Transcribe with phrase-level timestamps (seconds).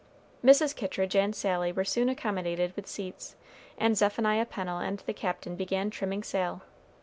[0.43, 0.75] Mrs.
[0.75, 3.35] Kittridge and Sally were soon accommodated with seats,
[3.77, 6.63] and Zephaniah Pennel and the Captain began trimming sail.